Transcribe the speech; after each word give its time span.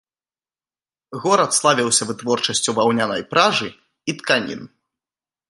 Горад 1.25 1.51
славіўся 1.59 2.07
вытворчасцю 2.13 2.69
ваўнянай 2.81 3.21
пражы 3.35 3.69
і 3.75 4.11
тканін. 4.25 4.61